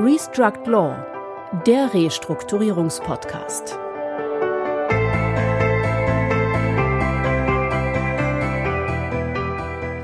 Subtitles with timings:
[0.00, 0.96] Restruct Law,
[1.66, 3.76] der Restrukturierungspodcast.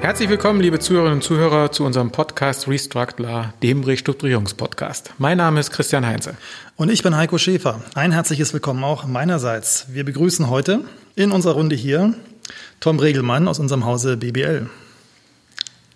[0.00, 5.14] Herzlich willkommen, liebe Zuhörerinnen und Zuhörer, zu unserem Podcast Restruct Law, dem Restrukturierungspodcast.
[5.18, 6.34] Mein Name ist Christian Heinze.
[6.74, 7.80] Und ich bin Heiko Schäfer.
[7.94, 9.86] Ein herzliches Willkommen auch meinerseits.
[9.90, 10.80] Wir begrüßen heute
[11.14, 12.14] in unserer Runde hier
[12.80, 14.68] Tom Regelmann aus unserem Hause BBL.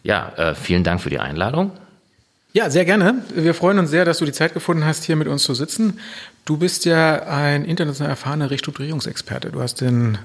[0.05, 1.73] Ja, äh, vielen Dank für die Einladung.
[2.59, 3.23] Ja, sehr gerne.
[3.33, 6.01] Wir freuen uns sehr, dass du die Zeit gefunden hast, hier mit uns zu sitzen.
[6.45, 9.53] Du bist ja ein international erfahrener Restrukturierungsexperte.
[9.53, 10.19] Du hast in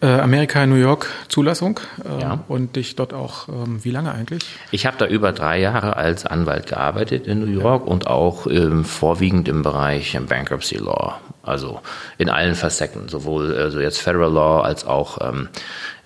[0.00, 2.44] äh, Amerika, in New York Zulassung äh, ja.
[2.48, 4.44] und dich dort auch, ähm, wie lange eigentlich?
[4.72, 7.92] Ich habe da über drei Jahre als Anwalt gearbeitet in New York ja.
[7.92, 11.20] und auch ähm, vorwiegend im Bereich Bankruptcy Law.
[11.48, 11.80] Also
[12.18, 15.48] in allen Facetten, sowohl also jetzt Federal Law als auch ähm,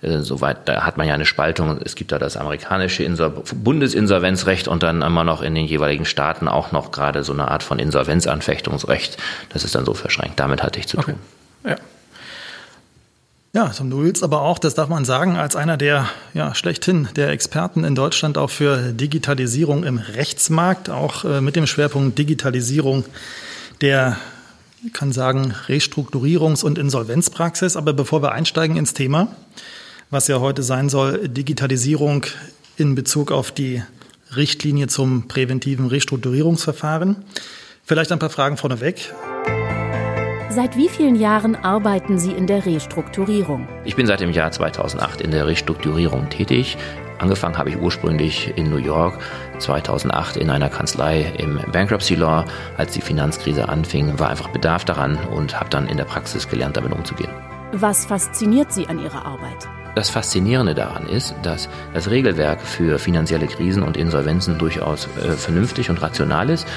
[0.01, 1.79] äh, soweit, da hat man ja eine Spaltung.
[1.83, 6.47] Es gibt da das amerikanische Insol Bundesinsolvenzrecht und dann immer noch in den jeweiligen Staaten
[6.47, 9.17] auch noch gerade so eine Art von Insolvenzanfechtungsrecht.
[9.49, 10.39] Das ist dann so verschränkt.
[10.39, 11.15] Damit hatte ich zu tun.
[11.63, 11.71] Okay.
[11.71, 11.75] Ja.
[13.55, 17.07] Ja, Tom, du willst aber auch, das darf man sagen, als einer der ja, schlechthin
[17.15, 23.05] der Experten in Deutschland auch für Digitalisierung im Rechtsmarkt, auch äh, mit dem Schwerpunkt Digitalisierung
[23.81, 24.17] der,
[24.85, 27.77] ich kann sagen, Restrukturierungs- und Insolvenzpraxis.
[27.77, 29.29] Aber bevor wir einsteigen ins Thema,
[30.09, 32.25] was ja heute sein soll, Digitalisierung
[32.77, 33.81] in Bezug auf die
[34.35, 37.17] Richtlinie zum präventiven Restrukturierungsverfahren.
[37.85, 39.13] Vielleicht ein paar Fragen vorneweg.
[40.49, 43.67] Seit wie vielen Jahren arbeiten Sie in der Restrukturierung?
[43.85, 46.77] Ich bin seit dem Jahr 2008 in der Restrukturierung tätig.
[47.19, 49.19] Angefangen habe ich ursprünglich in New York
[49.59, 52.45] 2008 in einer Kanzlei im Bankruptcy Law.
[52.77, 56.77] Als die Finanzkrise anfing, war einfach Bedarf daran und habe dann in der Praxis gelernt,
[56.77, 57.29] damit umzugehen.
[57.73, 59.67] Was fasziniert Sie an Ihrer Arbeit?
[59.95, 65.89] Das Faszinierende daran ist, dass das Regelwerk für finanzielle Krisen und Insolvenzen durchaus äh, vernünftig
[65.89, 66.67] und rational ist.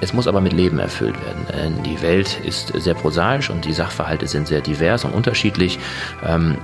[0.00, 1.80] Es muss aber mit Leben erfüllt werden.
[1.84, 5.78] Die Welt ist sehr prosaisch und die Sachverhalte sind sehr divers und unterschiedlich.
[6.26, 6.56] Ähm,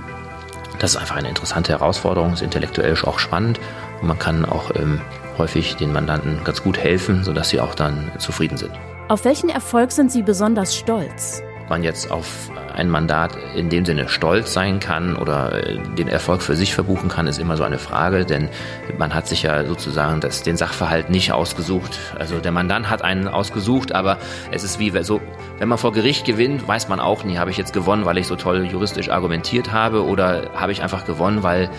[0.79, 3.59] das ist einfach eine interessante Herausforderung, ist intellektuell auch spannend
[4.01, 5.01] und man kann auch ähm,
[5.37, 8.71] häufig den Mandanten ganz gut helfen, sodass sie auch dann zufrieden sind.
[9.09, 11.41] Auf welchen Erfolg sind Sie besonders stolz?
[11.69, 16.41] Man jetzt auf ein Mandat in dem Sinne stolz sein kann oder äh, den Erfolg
[16.41, 18.49] für sich verbuchen kann, ist immer so eine Frage, denn
[18.97, 21.99] man hat sich ja sozusagen das, den Sachverhalt nicht ausgesucht.
[22.17, 24.17] Also der Mandant hat einen ausgesucht, aber
[24.51, 25.21] es ist wie so,
[25.57, 28.27] wenn man vor Gericht gewinnt, weiß man auch nie, habe ich jetzt gewonnen, weil ich
[28.27, 31.69] so toll juristisch argumentiert habe oder habe ich einfach gewonnen, weil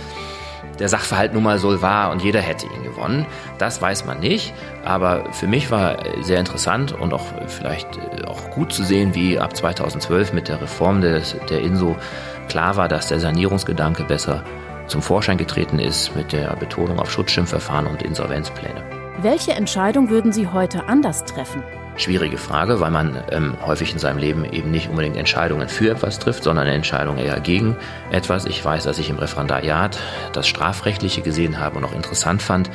[0.79, 3.27] der Sachverhalt nun mal so war und jeder hätte ihn gewonnen.
[3.59, 4.55] Das weiß man nicht,
[4.85, 9.39] aber für mich war sehr interessant und auch vielleicht äh, auch gut zu sehen, wie
[9.39, 11.97] ab 2012 mit der Reform des, der INSO
[12.49, 14.45] klar war, dass der Sanierungsgedanke besser
[14.87, 18.83] zum Vorschein getreten ist mit der Betonung auf Schutzschirmverfahren und Insolvenzpläne.
[19.23, 21.63] Welche Entscheidung würden Sie heute anders treffen?
[22.01, 26.19] Schwierige Frage, weil man ähm, häufig in seinem Leben eben nicht unbedingt Entscheidungen für etwas
[26.19, 27.77] trifft, sondern Entscheidungen eher gegen
[28.11, 28.47] etwas.
[28.47, 29.99] Ich weiß, dass ich im Referendariat
[30.33, 32.71] das Strafrechtliche gesehen habe und auch interessant fand.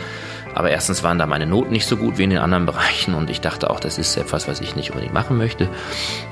[0.54, 3.32] Aber erstens waren da meine Noten nicht so gut wie in den anderen Bereichen und
[3.32, 5.70] ich dachte auch, das ist etwas, was ich nicht unbedingt machen möchte.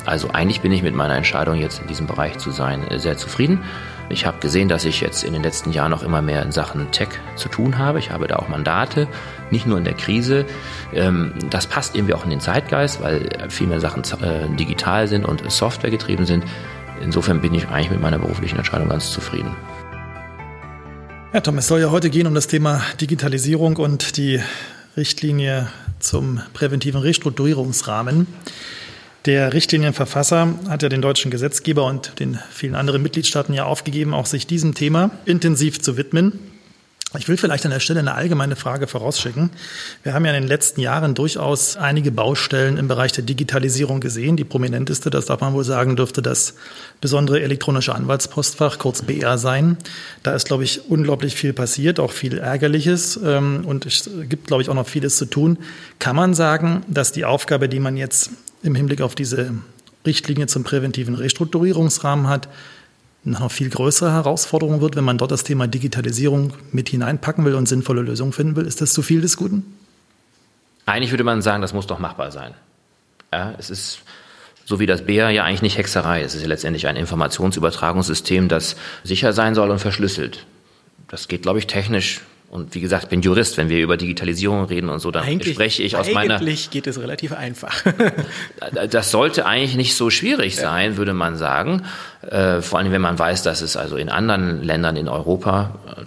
[0.05, 3.17] Also eigentlich bin ich mit meiner Entscheidung, jetzt in diesem Bereich zu sein, äh, sehr
[3.17, 3.63] zufrieden.
[4.09, 6.91] Ich habe gesehen, dass ich jetzt in den letzten Jahren noch immer mehr in Sachen
[6.91, 7.99] Tech zu tun habe.
[7.99, 9.07] Ich habe da auch Mandate,
[9.49, 10.45] nicht nur in der Krise.
[10.93, 15.25] Ähm, das passt irgendwie auch in den Zeitgeist, weil viel mehr Sachen äh, digital sind
[15.25, 16.43] und Software getrieben sind.
[17.01, 19.55] Insofern bin ich eigentlich mit meiner beruflichen Entscheidung ganz zufrieden.
[21.33, 24.39] Ja, Tom, es soll ja heute gehen um das Thema Digitalisierung und die
[24.95, 28.27] Richtlinie zum präventiven Restrukturierungsrahmen.
[29.25, 34.25] Der Richtlinienverfasser hat ja den deutschen Gesetzgeber und den vielen anderen Mitgliedstaaten ja aufgegeben, auch
[34.25, 36.52] sich diesem Thema intensiv zu widmen.
[37.19, 39.51] Ich will vielleicht an der Stelle eine allgemeine Frage vorausschicken.
[40.01, 44.35] Wir haben ja in den letzten Jahren durchaus einige Baustellen im Bereich der Digitalisierung gesehen.
[44.35, 46.55] Die prominenteste, das darf man wohl sagen, dürfte das
[47.01, 49.77] besondere elektronische Anwaltspostfach, kurz BR sein.
[50.23, 53.19] Da ist, glaube ich, unglaublich viel passiert, auch viel Ärgerliches.
[53.23, 55.59] Ähm, und es gibt, glaube ich, auch noch vieles zu tun.
[55.99, 58.31] Kann man sagen, dass die Aufgabe, die man jetzt
[58.63, 59.51] im Hinblick auf diese
[60.05, 62.49] Richtlinie zum präventiven Restrukturierungsrahmen hat,
[63.23, 67.67] noch viel größere Herausforderung wird, wenn man dort das Thema Digitalisierung mit hineinpacken will und
[67.67, 68.65] sinnvolle Lösungen finden will.
[68.65, 69.65] Ist das zu viel des Guten?
[70.85, 72.53] Eigentlich würde man sagen, das muss doch machbar sein.
[73.31, 74.01] Ja, es ist
[74.65, 76.21] so wie das BEA ja eigentlich nicht Hexerei.
[76.21, 80.45] Es ist ja letztendlich ein Informationsübertragungssystem, das sicher sein soll und verschlüsselt.
[81.07, 82.21] Das geht, glaube ich, technisch
[82.53, 85.81] und wie gesagt, bin Jurist, wenn wir über Digitalisierung reden und so, dann eigentlich, spreche
[85.81, 86.35] ich aus meiner.
[86.35, 87.83] Eigentlich geht es relativ einfach.
[88.91, 90.97] das sollte eigentlich nicht so schwierig sein, ja.
[90.97, 91.81] würde man sagen.
[92.21, 96.01] Äh, vor allem, wenn man weiß, dass es also in anderen Ländern in Europa, äh,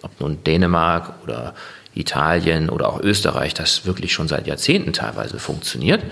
[0.00, 1.52] ob nun Dänemark oder
[1.92, 6.02] Italien oder auch Österreich das wirklich schon seit Jahrzehnten teilweise funktioniert,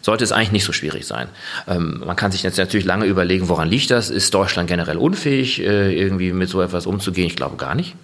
[0.00, 1.28] sollte es eigentlich nicht so schwierig sein.
[1.68, 4.08] Ähm, man kann sich jetzt natürlich lange überlegen, woran liegt das?
[4.08, 7.26] Ist Deutschland generell unfähig, äh, irgendwie mit so etwas umzugehen?
[7.26, 7.94] Ich glaube gar nicht.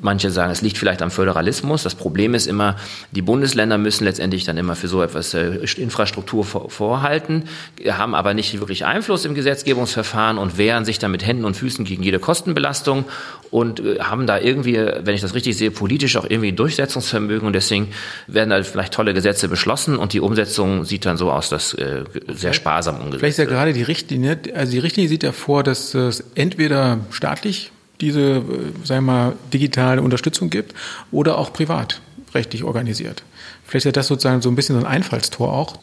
[0.00, 1.82] Manche sagen, es liegt vielleicht am Föderalismus.
[1.82, 2.76] Das Problem ist immer,
[3.10, 7.44] die Bundesländer müssen letztendlich dann immer für so etwas äh, Infrastruktur vorhalten,
[7.88, 11.84] haben aber nicht wirklich Einfluss im Gesetzgebungsverfahren und wehren sich dann mit Händen und Füßen
[11.84, 13.04] gegen jede Kostenbelastung
[13.50, 17.52] und äh, haben da irgendwie, wenn ich das richtig sehe, politisch auch irgendwie Durchsetzungsvermögen und
[17.54, 17.88] deswegen
[18.26, 22.04] werden da vielleicht tolle Gesetze beschlossen und die Umsetzung sieht dann so aus, dass äh,
[22.28, 23.20] sehr sparsam umgesetzt wird.
[23.20, 26.98] Vielleicht ist ja gerade die Richtlinie, also die Richtlinie sieht ja vor, dass es entweder
[27.10, 28.42] staatlich diese, äh,
[28.84, 30.74] sagen wir mal, digitale Unterstützung gibt
[31.12, 32.00] oder auch privat
[32.34, 33.22] rechtlich organisiert.
[33.64, 35.78] Vielleicht ist das sozusagen so ein bisschen so ein Einfallstor auch,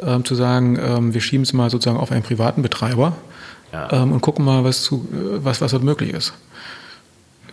[0.00, 3.16] ähm, zu sagen, ähm, wir schieben es mal sozusagen auf einen privaten Betreiber
[3.72, 3.92] ja.
[3.92, 6.32] ähm, und gucken mal, was, zu, äh, was, was dort möglich ist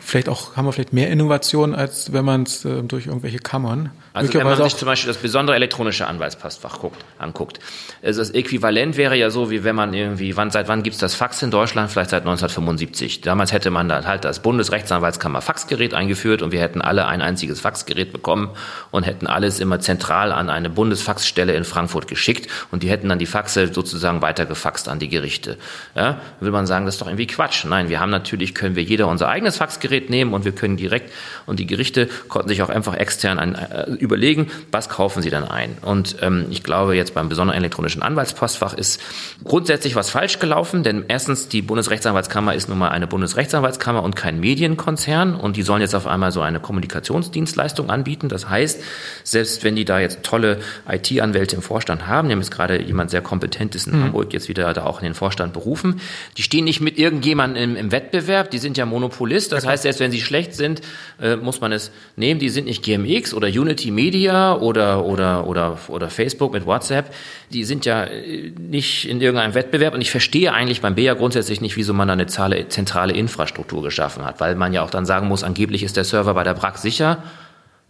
[0.05, 3.91] vielleicht auch, haben wir vielleicht mehr Innovation, als wenn man es äh, durch irgendwelche Kammern.
[4.13, 7.59] Also wenn man sich zum Beispiel das besondere elektronische Anwaltspostfach guckt, anguckt.
[8.01, 10.99] Also das Äquivalent wäre ja so, wie wenn man irgendwie, wann, seit wann gibt es
[11.01, 11.91] das Fax in Deutschland?
[11.91, 13.21] Vielleicht seit 1975.
[13.21, 17.59] Damals hätte man dann halt das Bundesrechtsanwaltskammer Faxgerät eingeführt und wir hätten alle ein einziges
[17.59, 18.51] Faxgerät bekommen
[18.91, 23.19] und hätten alles immer zentral an eine Bundesfaxstelle in Frankfurt geschickt und die hätten dann
[23.19, 25.57] die Faxe sozusagen weitergefaxt an die Gerichte.
[25.95, 27.65] Ja, will man sagen, das ist doch irgendwie Quatsch.
[27.65, 30.77] Nein, wir haben natürlich, können wir jeder unser eigenes Faxgerät Gerät nehmen und wir können
[30.77, 31.12] direkt,
[31.45, 35.44] und die Gerichte konnten sich auch einfach extern ein, äh, überlegen, was kaufen sie dann
[35.45, 35.77] ein.
[35.81, 39.01] Und ähm, ich glaube, jetzt beim besonderen elektronischen Anwaltspostfach ist
[39.44, 44.39] grundsätzlich was falsch gelaufen, denn erstens, die Bundesrechtsanwaltskammer ist nun mal eine Bundesrechtsanwaltskammer und kein
[44.39, 48.27] Medienkonzern und die sollen jetzt auf einmal so eine Kommunikationsdienstleistung anbieten.
[48.27, 48.81] Das heißt,
[49.24, 50.59] selbst wenn die da jetzt tolle
[50.89, 54.03] IT-Anwälte im Vorstand haben, jetzt gerade jemand sehr kompetentes in mhm.
[54.06, 56.01] Hamburg jetzt wieder da auch in den Vorstand berufen,
[56.38, 59.51] die stehen nicht mit irgendjemandem im, im Wettbewerb, die sind ja Monopolist.
[59.51, 60.81] Das heißt, selbst wenn sie schlecht sind,
[61.21, 62.39] äh, muss man es nehmen.
[62.39, 67.13] Die sind nicht GMX oder Unity Media oder, oder, oder, oder Facebook mit WhatsApp.
[67.51, 69.93] Die sind ja äh, nicht in irgendeinem Wettbewerb.
[69.93, 74.25] Und ich verstehe eigentlich beim BEA grundsätzlich nicht, wieso man da eine zentrale Infrastruktur geschaffen
[74.25, 74.39] hat.
[74.39, 77.23] Weil man ja auch dann sagen muss, angeblich ist der Server bei der BRAC sicher.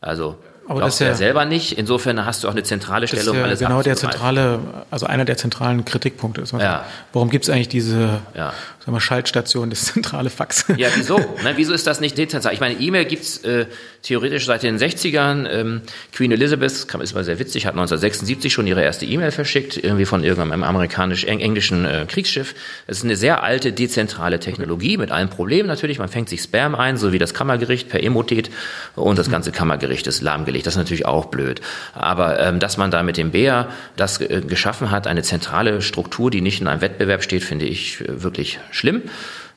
[0.02, 0.38] Also
[0.68, 1.78] aber das ist ja selber nicht.
[1.78, 4.60] Insofern hast du auch eine zentrale Stelle, um alles Genau der zentrale,
[4.90, 6.54] also einer der zentralen Kritikpunkte ist.
[6.54, 6.86] Ja.
[7.14, 8.54] Warum gibt es eigentlich diese ja.
[8.86, 10.66] Sagen wir, Schaltstation, das zentrale Fax?
[10.78, 11.18] Ja, wieso?
[11.18, 12.54] Ne, wieso ist das nicht dezentral?
[12.54, 13.66] Ich meine, E-Mail gibt's äh,
[14.04, 15.50] theoretisch seit den 60ern.
[15.50, 15.82] Ähm,
[16.14, 20.24] Queen Elizabeth, ist mal sehr witzig, hat 1976 schon ihre erste E-Mail verschickt, irgendwie von
[20.24, 22.54] irgendeinem amerikanisch-englischen äh, Kriegsschiff.
[22.86, 25.98] Es ist eine sehr alte, dezentrale Technologie mit allen Problemen natürlich.
[25.98, 28.52] Man fängt sich Spam ein, so wie das Kammergericht per Emotet
[28.96, 30.68] und das ganze Kammergericht ist lahmgelegt.
[30.68, 31.62] Das ist natürlich auch blöd.
[31.94, 36.30] Aber ähm, dass man da mit dem BEA das äh, geschaffen hat, eine zentrale Struktur,
[36.30, 39.04] die nicht in einem Wettbewerb steht, finde ich äh, wirklich schlimm.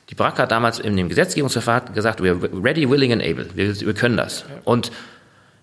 [0.09, 3.47] Die BRAC hat damals in dem Gesetzgebungsverfahren gesagt, we're ready, willing and able.
[3.53, 4.43] Wir, wir können das.
[4.63, 4.91] Und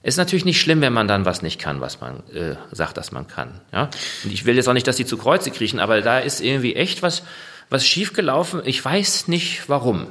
[0.03, 2.97] es ist natürlich nicht schlimm, wenn man dann was nicht kann, was man äh, sagt,
[2.97, 3.61] dass man kann.
[3.73, 3.91] Ja?
[4.23, 6.77] Und ich will jetzt auch nicht, dass die zu Kreuze kriechen, aber da ist irgendwie
[6.77, 7.25] echt was,
[7.71, 8.63] was schiefgelaufen.
[8.65, 10.07] Ich weiß nicht warum.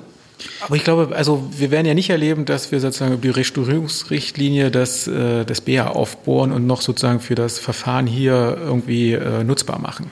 [0.59, 4.69] Aber ich glaube, also wir werden ja nicht erleben, dass wir sozusagen über die Restaurierungsrichtlinie
[4.69, 9.79] das, äh, das BA aufbohren und noch sozusagen für das Verfahren hier irgendwie äh, nutzbar
[9.79, 10.11] machen.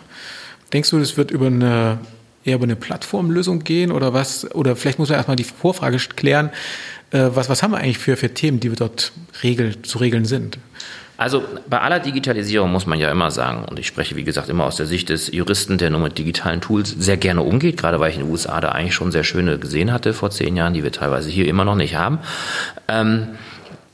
[0.71, 1.99] Denkst du, das wird über eine
[2.45, 4.49] eher über eine Plattformlösung gehen oder was?
[4.53, 6.49] Oder vielleicht muss man erstmal die Vorfrage klären,
[7.11, 9.11] äh, was, was haben wir eigentlich für, für Themen, die wir dort
[9.43, 10.57] regel, zu regeln sind?
[11.15, 14.65] Also bei aller Digitalisierung muss man ja immer sagen, und ich spreche wie gesagt immer
[14.65, 18.09] aus der Sicht des Juristen, der nur mit digitalen Tools sehr gerne umgeht, gerade weil
[18.09, 20.83] ich in den USA da eigentlich schon sehr schöne gesehen hatte vor zehn Jahren, die
[20.83, 22.19] wir teilweise hier immer noch nicht haben.
[22.87, 23.27] Ähm,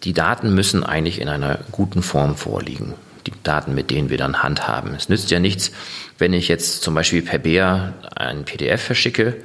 [0.03, 2.93] die Daten müssen eigentlich in einer guten Form vorliegen.
[3.29, 4.95] Die Daten, mit denen wir dann handhaben.
[4.95, 5.71] Es nützt ja nichts,
[6.17, 9.37] wenn ich jetzt zum Beispiel per BEA ein PDF verschicke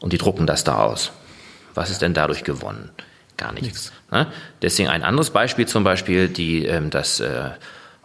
[0.00, 1.12] und die drucken das da aus.
[1.74, 2.90] Was ist denn dadurch gewonnen?
[3.36, 3.66] Gar nichts.
[3.66, 3.92] nichts.
[4.10, 4.26] Ne?
[4.60, 7.50] Deswegen ein anderes Beispiel zum Beispiel die, ähm, das äh,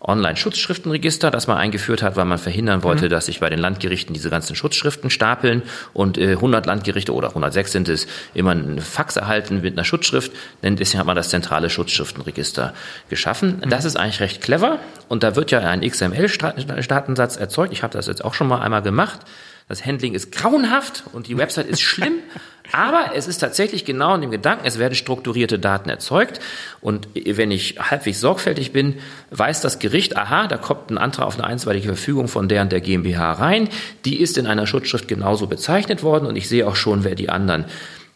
[0.03, 3.10] Online-Schutzschriftenregister, das man eingeführt hat, weil man verhindern wollte, mhm.
[3.10, 7.72] dass sich bei den Landgerichten diese ganzen Schutzschriften stapeln und äh, 100 Landgerichte oder 106
[7.72, 10.31] sind es immer einen Fax erhalten mit einer Schutzschrift,
[10.62, 12.74] denn deswegen hat man das zentrale Schutzschriftenregister
[13.10, 13.62] geschaffen.
[13.63, 13.69] Mhm.
[13.69, 17.74] Das ist eigentlich recht clever und da wird ja ein XML-Datensatz erzeugt.
[17.74, 19.22] Ich habe das jetzt auch schon mal einmal gemacht.
[19.67, 22.13] Das Handling ist grauenhaft und die Website ist schlimm.
[22.72, 26.39] Aber es ist tatsächlich genau in dem Gedanken, es werden strukturierte Daten erzeugt.
[26.79, 28.96] Und wenn ich halbwegs sorgfältig bin,
[29.32, 32.72] weiß das Gericht, aha, da kommt ein Antrag auf eine einstweilige Verfügung von der und
[32.72, 33.70] der GmbH rein.
[34.05, 37.29] Die ist in einer Schutzschrift genauso bezeichnet worden und ich sehe auch schon, wer die
[37.29, 37.65] anderen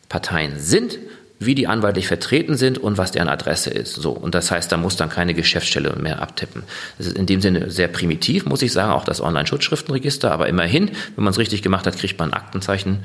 [0.10, 0.98] Parteien sind
[1.40, 3.94] wie die anwaltlich vertreten sind und was deren Adresse ist.
[3.94, 4.12] So.
[4.12, 6.64] Und das heißt, da muss dann keine Geschäftsstelle mehr abtippen.
[6.98, 10.32] Das ist in dem Sinne sehr primitiv, muss ich sagen, auch das Online-Schutzschriftenregister.
[10.32, 13.04] Aber immerhin, wenn man es richtig gemacht hat, kriegt man ein Aktenzeichen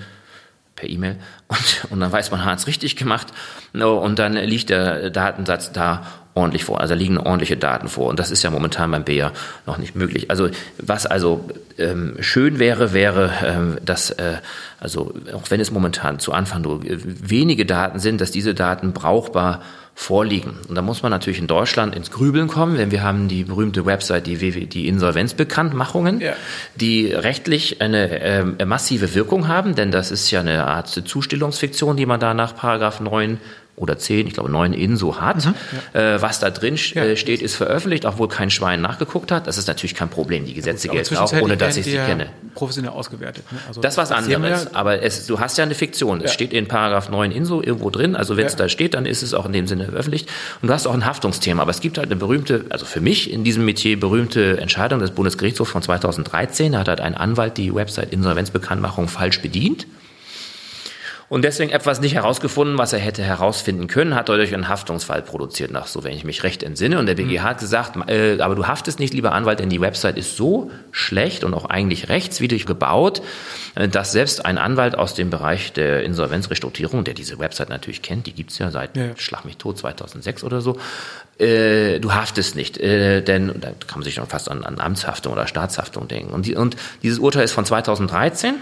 [0.75, 1.17] per E-Mail
[1.49, 3.29] und, und dann weiß man, hat es richtig gemacht
[3.75, 6.81] und dann liegt der Datensatz da ordentlich vor.
[6.81, 9.33] Also da liegen ordentliche Daten vor und das ist ja momentan beim BEA
[9.67, 10.31] noch nicht möglich.
[10.31, 10.49] Also
[10.79, 11.49] was also
[11.79, 14.37] ähm, schön wäre, wäre, ähm, dass äh,
[14.81, 19.61] also auch wenn es momentan zu Anfang nur wenige Daten sind, dass diese Daten brauchbar
[19.95, 20.55] vorliegen.
[20.69, 23.85] Und da muss man natürlich in Deutschland ins Grübeln kommen, denn wir haben die berühmte
[23.85, 26.33] Website, die, die Insolvenzbekanntmachungen, ja.
[26.77, 32.07] die rechtlich eine äh, massive Wirkung haben, denn das ist ja eine Art Zustellungsfiktion, die
[32.07, 33.39] man da nach Paragraph 9
[33.75, 35.47] oder zehn, ich glaube neun Inso hat.
[35.47, 35.55] Mhm,
[35.95, 36.15] ja.
[36.15, 37.05] äh, was da drin ja.
[37.05, 39.47] Äh, steht, ist veröffentlicht, obwohl kein Schwein nachgeguckt hat.
[39.47, 40.45] Das ist natürlich kein Problem.
[40.45, 42.29] Die Gesetze ja, gelten auch, ohne dass ich sie kenne.
[42.55, 43.45] Professionell ausgewertet.
[43.51, 43.59] Ne?
[43.67, 44.75] Also das ist was anderes.
[44.75, 46.21] Aber es, du hast ja eine Fiktion.
[46.21, 48.15] Es steht in Paragraph 9 Inso irgendwo drin.
[48.15, 50.29] Also wenn es da steht, dann ist es auch in dem Sinne veröffentlicht.
[50.61, 51.63] Und du hast auch ein Haftungsthema.
[51.63, 55.13] Aber es gibt halt eine berühmte, also für mich in diesem Metier berühmte Entscheidung des
[55.13, 56.73] Bundesgerichtshofs von 2013.
[56.73, 59.87] Da hat halt ein Anwalt die Website Insolvenzbekanntmachung falsch bedient
[61.33, 65.71] und deswegen etwas nicht herausgefunden, was er hätte herausfinden können, hat dadurch einen Haftungsfall produziert,
[65.71, 66.99] nach so, wenn ich mich recht entsinne.
[66.99, 67.49] Und der BGH mhm.
[67.49, 71.43] hat gesagt, äh, aber du haftest nicht, lieber Anwalt, denn die Website ist so schlecht
[71.43, 73.23] und auch eigentlich rechtswidrig gebaut,
[73.77, 78.27] äh, dass selbst ein Anwalt aus dem Bereich der Insolvenzrestrukturierung, der diese Website natürlich kennt,
[78.27, 79.17] die gibt's ja seit ja.
[79.17, 80.77] Schlag mich tot 2006 oder so,
[81.39, 85.33] äh, du haftest nicht, äh, denn da kann man sich schon fast an, an Amtshaftung
[85.33, 86.35] oder Staatshaftung denken.
[86.35, 88.57] Und, die, und dieses Urteil ist von 2013.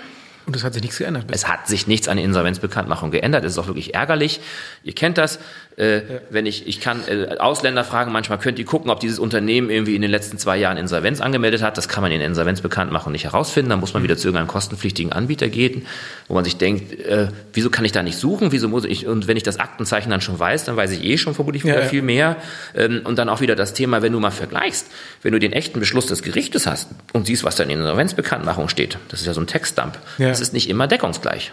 [0.46, 1.26] Und es hat sich nichts geändert.
[1.30, 3.44] Es hat sich nichts an der Insolvenzbekanntmachung geändert.
[3.44, 4.40] Es ist auch wirklich ärgerlich.
[4.82, 5.38] Ihr kennt das.
[5.76, 6.02] Äh, ja.
[6.30, 9.94] Wenn ich, ich kann äh, Ausländer fragen, manchmal könnt ihr gucken, ob dieses Unternehmen irgendwie
[9.94, 11.78] in den letzten zwei Jahren Insolvenz angemeldet hat.
[11.78, 13.70] Das kann man in der Insolvenzbekanntmachung nicht herausfinden.
[13.70, 14.04] Dann muss man mhm.
[14.04, 15.86] wieder zu irgendeinem kostenpflichtigen Anbieter gehen,
[16.28, 18.52] wo man sich denkt, äh, wieso kann ich da nicht suchen?
[18.52, 21.16] Wieso muss ich, und wenn ich das Aktenzeichen dann schon weiß, dann weiß ich eh
[21.16, 22.36] schon vermutlich wieder ja, viel mehr.
[22.74, 24.86] Ähm, und dann auch wieder das Thema, wenn du mal vergleichst,
[25.22, 28.68] wenn du den echten Beschluss des Gerichtes hast und siehst, was da in der Insolvenzbekanntmachung
[28.68, 28.98] steht.
[29.08, 29.98] Das ist ja so ein Textdump.
[30.30, 31.52] Das ist nicht immer deckungsgleich.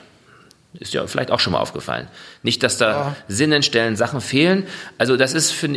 [0.80, 2.08] Ist ja vielleicht auch schon mal aufgefallen.
[2.44, 3.16] Nicht, dass da ja.
[3.28, 4.68] Sinnenstellen Sachen fehlen.
[4.98, 5.68] Also das ist für,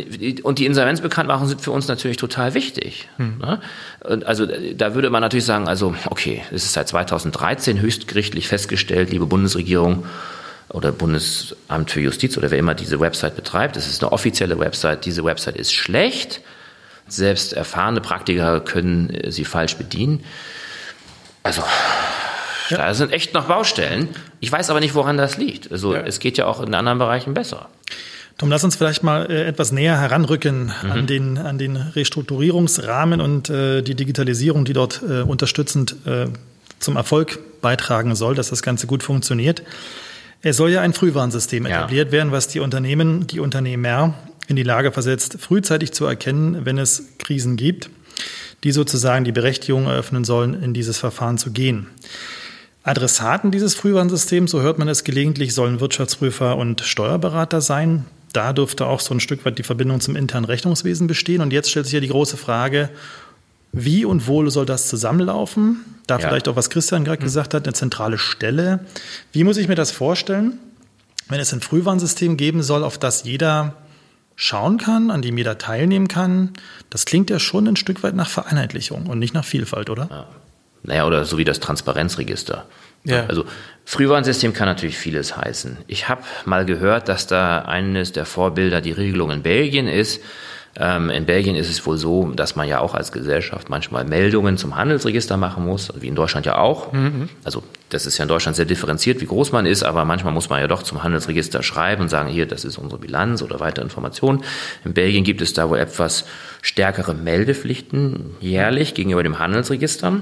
[0.43, 3.07] und die Insolvenzbekanntmachungen sind für uns natürlich total wichtig.
[3.17, 3.39] Hm.
[3.39, 3.61] Ne?
[4.01, 9.11] Und also da würde man natürlich sagen, also okay, es ist seit 2013 höchstgerichtlich festgestellt,
[9.11, 10.05] liebe Bundesregierung
[10.69, 15.05] oder Bundesamt für Justiz oder wer immer diese Website betreibt, es ist eine offizielle Website,
[15.05, 16.41] diese Website ist schlecht.
[17.07, 20.23] Selbst erfahrene Praktiker können sie falsch bedienen.
[21.43, 21.63] Also
[22.71, 22.77] ja.
[22.77, 24.09] Da sind echt noch Baustellen.
[24.39, 25.71] Ich weiß aber nicht, woran das liegt.
[25.71, 26.01] Also ja.
[26.01, 27.69] es geht ja auch in anderen Bereichen besser.
[28.37, 30.91] Tom, lass uns vielleicht mal äh, etwas näher heranrücken mhm.
[30.91, 36.27] an, den, an den Restrukturierungsrahmen und äh, die Digitalisierung, die dort äh, unterstützend äh,
[36.79, 39.61] zum Erfolg beitragen soll, dass das Ganze gut funktioniert.
[40.41, 41.77] Es soll ja ein Frühwarnsystem ja.
[41.77, 44.15] etabliert werden, was die Unternehmen, die Unternehmer
[44.47, 47.89] in die Lage versetzt, frühzeitig zu erkennen, wenn es Krisen gibt,
[48.63, 51.87] die sozusagen die Berechtigung eröffnen sollen, in dieses Verfahren zu gehen.
[52.83, 58.05] Adressaten dieses Frühwarnsystems, so hört man es gelegentlich, sollen Wirtschaftsprüfer und Steuerberater sein.
[58.33, 61.41] Da dürfte auch so ein Stück weit die Verbindung zum internen Rechnungswesen bestehen.
[61.41, 62.89] Und jetzt stellt sich ja die große Frage,
[63.71, 65.81] wie und wo soll das zusammenlaufen?
[66.07, 66.27] Da ja.
[66.27, 67.25] vielleicht auch, was Christian gerade mhm.
[67.25, 68.79] gesagt hat, eine zentrale Stelle.
[69.31, 70.57] Wie muss ich mir das vorstellen,
[71.29, 73.75] wenn es ein Frühwarnsystem geben soll, auf das jeder
[74.35, 76.51] schauen kann, an dem jeder teilnehmen kann?
[76.89, 80.07] Das klingt ja schon ein Stück weit nach Vereinheitlichung und nicht nach Vielfalt, oder?
[80.09, 80.27] Ja.
[80.83, 82.65] Naja, oder so wie das Transparenzregister.
[83.03, 83.25] Ja.
[83.27, 83.45] Also
[83.85, 85.77] Frühwarnsystem kann natürlich vieles heißen.
[85.87, 90.21] Ich habe mal gehört, dass da eines der Vorbilder die Regelung in Belgien ist.
[90.77, 94.57] Ähm, in Belgien ist es wohl so, dass man ja auch als Gesellschaft manchmal Meldungen
[94.57, 96.93] zum Handelsregister machen muss, wie in Deutschland ja auch.
[96.93, 97.29] Mhm.
[97.43, 100.49] Also das ist ja in Deutschland sehr differenziert, wie groß man ist, aber manchmal muss
[100.49, 103.83] man ja doch zum Handelsregister schreiben und sagen, hier, das ist unsere Bilanz oder weitere
[103.83, 104.43] Informationen.
[104.85, 106.25] In Belgien gibt es da wohl etwas
[106.61, 110.21] stärkere Meldepflichten jährlich gegenüber dem Handelsregister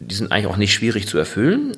[0.00, 1.72] die sind eigentlich auch nicht schwierig zu erfüllen.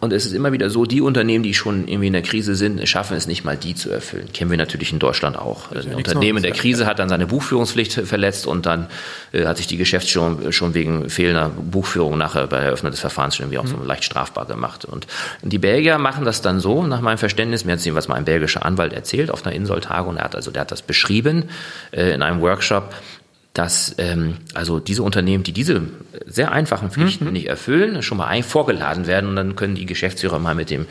[0.00, 2.88] Und es ist immer wieder so, die Unternehmen, die schon irgendwie in der Krise sind,
[2.88, 4.28] schaffen es nicht mal, die zu erfüllen.
[4.32, 5.72] Kennen wir natürlich in Deutschland auch.
[5.72, 8.86] Ein Unternehmen in der Krise hat dann seine Buchführungspflicht verletzt und dann
[9.32, 13.46] äh, hat sich die Geschäftsführung schon wegen fehlender Buchführung nachher bei Eröffnung des Verfahrens schon
[13.46, 13.86] irgendwie auch so mhm.
[13.86, 14.84] leicht strafbar gemacht.
[14.84, 15.08] Und
[15.42, 18.24] die Belgier machen das dann so, nach meinem Verständnis, mir hat es jedenfalls mal ein
[18.24, 21.50] belgischer Anwalt erzählt auf einer Insoltagung, er hat also, der hat das beschrieben
[21.90, 22.94] äh, in einem Workshop,
[23.58, 25.82] dass ähm, also diese Unternehmen, die diese
[26.26, 27.32] sehr einfachen Pflichten mhm.
[27.32, 30.86] nicht erfüllen, schon mal ein vorgeladen werden und dann können die Geschäftsführer mal mit dem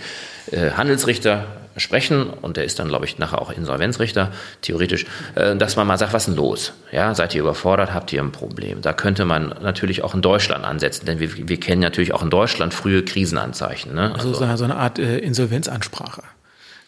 [0.52, 1.46] äh, Handelsrichter
[1.78, 5.06] sprechen und der ist dann, glaube ich, nachher auch Insolvenzrichter, theoretisch,
[5.36, 6.74] äh, dass man mal sagt, was ist denn los?
[6.92, 8.82] Ja, seid ihr überfordert, habt ihr ein Problem?
[8.82, 12.30] Da könnte man natürlich auch in Deutschland ansetzen, denn wir, wir kennen natürlich auch in
[12.30, 13.96] Deutschland frühe Krisenanzeichen.
[13.96, 14.14] Ne?
[14.14, 16.24] Also, also so eine Art äh, Insolvenzansprache.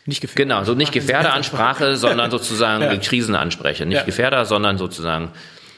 [0.06, 0.44] Nicht Gefährder.
[0.44, 2.98] Genau, so nicht Gefährderansprache, sondern sozusagen ja.
[2.98, 3.86] Krisenansprecher.
[3.86, 4.04] Nicht ja.
[4.04, 5.32] Gefährder, sondern sozusagen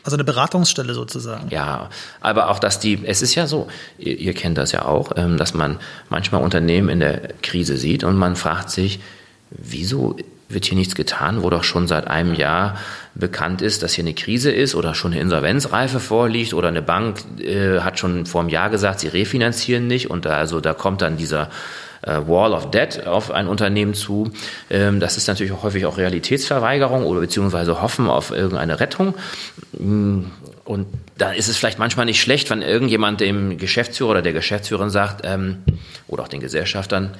[0.03, 1.49] Also eine Beratungsstelle sozusagen.
[1.49, 1.89] Ja,
[2.21, 3.67] aber auch, dass die, es ist ja so,
[3.99, 5.77] ihr, ihr kennt das ja auch, ähm, dass man
[6.09, 8.99] manchmal Unternehmen in der Krise sieht und man fragt sich,
[9.51, 10.17] wieso
[10.49, 12.77] wird hier nichts getan, wo doch schon seit einem Jahr
[13.15, 17.19] bekannt ist, dass hier eine Krise ist oder schon eine Insolvenzreife vorliegt oder eine Bank
[17.39, 21.01] äh, hat schon vor einem Jahr gesagt, sie refinanzieren nicht und da, also da kommt
[21.01, 21.49] dann dieser
[22.03, 24.31] Wall of Debt auf ein Unternehmen zu.
[24.69, 29.13] Ähm, das ist natürlich auch häufig auch Realitätsverweigerung oder beziehungsweise Hoffen auf irgendeine Rettung.
[29.73, 30.23] Mm,
[30.65, 34.89] und da ist es vielleicht manchmal nicht schlecht, wenn irgendjemand dem Geschäftsführer oder der Geschäftsführerin
[34.89, 35.63] sagt ähm,
[36.07, 37.11] oder auch den Gesellschaftern,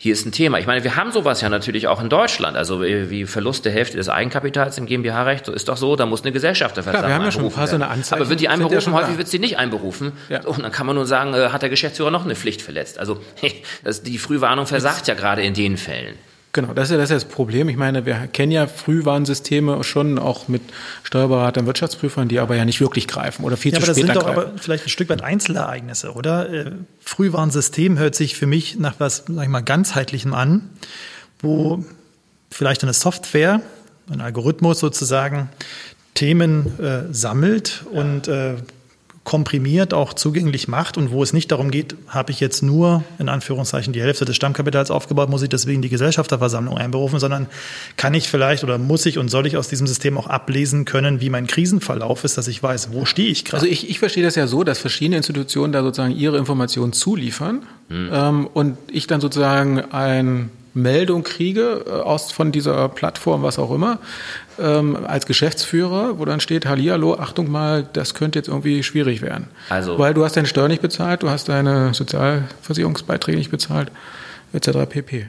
[0.00, 0.60] hier ist ein Thema.
[0.60, 2.56] Ich meine, wir haben sowas ja natürlich auch in Deutschland.
[2.56, 6.22] Also wie Verlust der Hälfte des Eigenkapitals im GmbH-Recht, so ist doch so, da muss
[6.22, 8.20] eine Gesellschafterversammlung Klar, wir haben ja schon ein so eine Anzeige.
[8.20, 10.12] Aber wird die einberufen, ja häufig wird sie nicht einberufen.
[10.28, 10.44] Ja.
[10.44, 13.00] Und dann kann man nur sagen, äh, hat der Geschäftsführer noch eine Pflicht verletzt.
[13.00, 13.20] Also
[13.84, 16.14] das, die Frühwarnung versagt ja gerade in den Fällen.
[16.52, 17.68] Genau, das ist, ja, das ist ja das Problem.
[17.68, 20.62] Ich meine, wir kennen ja Frühwarnsysteme schon auch mit
[21.02, 24.04] Steuerberatern, Wirtschaftsprüfern, die aber ja nicht wirklich greifen oder viel ja, zu spät.
[24.04, 26.50] Aber das sind doch aber vielleicht ein Stück weit Einzelereignisse, oder?
[26.50, 30.70] Äh, Frühwarnsystem hört sich für mich nach was, sag ich mal, ganzheitlichem an,
[31.40, 31.84] wo
[32.50, 33.60] vielleicht eine Software,
[34.10, 35.50] ein Algorithmus sozusagen
[36.14, 38.54] Themen äh, sammelt und äh,
[39.28, 43.28] komprimiert auch zugänglich macht und wo es nicht darum geht, habe ich jetzt nur in
[43.28, 47.46] Anführungszeichen die Hälfte des Stammkapitals aufgebaut, muss ich deswegen die Gesellschafterversammlung einberufen, sondern
[47.98, 51.20] kann ich vielleicht oder muss ich und soll ich aus diesem System auch ablesen können,
[51.20, 53.58] wie mein Krisenverlauf ist, dass ich weiß, wo stehe ich gerade.
[53.58, 57.66] Also ich, ich verstehe das ja so, dass verschiedene Institutionen da sozusagen ihre Informationen zuliefern
[57.90, 58.10] hm.
[58.10, 60.48] ähm, und ich dann sozusagen ein
[60.82, 63.98] Meldung kriege äh, aus von dieser Plattform, was auch immer,
[64.58, 69.48] ähm, als Geschäftsführer, wo dann steht, Hallihallo, Achtung mal, das könnte jetzt irgendwie schwierig werden.
[69.68, 73.90] Also, Weil du hast deine Steuer nicht bezahlt, du hast deine Sozialversicherungsbeiträge nicht bezahlt,
[74.52, 74.70] etc.
[74.88, 75.26] pp.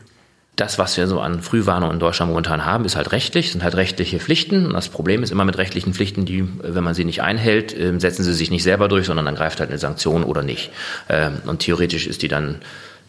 [0.56, 3.76] Das, was wir so an Frühwarnung in Deutschland momentan haben, ist halt rechtlich, sind halt
[3.76, 4.66] rechtliche Pflichten.
[4.66, 8.02] Und das Problem ist immer mit rechtlichen Pflichten, die, wenn man sie nicht einhält, ähm,
[8.02, 10.72] setzen sie sich nicht selber durch, sondern dann greift halt eine Sanktion oder nicht.
[11.08, 12.60] Ähm, und theoretisch ist die dann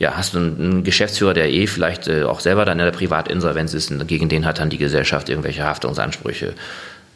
[0.01, 3.75] ja, hast du einen Geschäftsführer, der eh vielleicht äh, auch selber dann in der Privatinsolvenz
[3.75, 6.55] ist und gegen den hat dann die Gesellschaft irgendwelche Haftungsansprüche,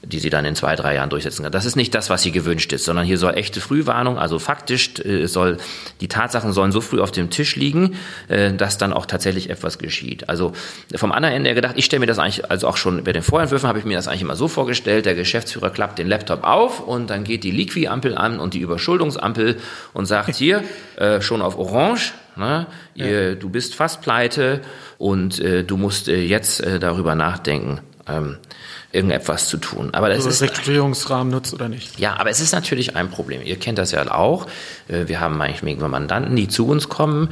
[0.06, 1.52] die sie dann in zwei, drei Jahren durchsetzen kann.
[1.52, 4.98] Das ist nicht das, was hier gewünscht ist, sondern hier soll echte Frühwarnung, also faktisch
[5.04, 5.58] äh, soll,
[6.00, 7.96] die Tatsachen sollen so früh auf dem Tisch liegen,
[8.28, 10.28] äh, dass dann auch tatsächlich etwas geschieht.
[10.28, 10.52] Also
[10.94, 13.22] vom anderen Ende her gedacht, ich stelle mir das eigentlich, also auch schon bei den
[13.22, 16.80] Vorentwürfen habe ich mir das eigentlich immer so vorgestellt, der Geschäftsführer klappt den Laptop auf
[16.80, 19.56] und dann geht die Liqui-Ampel an und die Überschuldungsampel
[19.92, 20.64] und sagt hier,
[20.96, 22.66] äh, schon auf Orange, Ne?
[22.94, 23.34] Ihr, ja.
[23.34, 24.60] Du bist fast pleite
[24.98, 28.38] und äh, du musst äh, jetzt äh, darüber nachdenken, ähm,
[28.94, 29.90] irgendetwas zu tun.
[29.92, 31.98] Aber das also ist Rekrutierungsrahmen nutzt oder nicht.
[31.98, 33.42] Ja, aber es ist natürlich ein Problem.
[33.42, 34.46] Ihr kennt das ja auch.
[34.88, 37.30] Äh, wir haben manchmal Mandanten, die zu uns kommen,